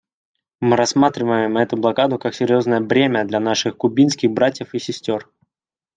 [0.61, 5.29] Мы рассматриваем эту блокаду как серьезное бремя для наших кубинских братьев и сестер.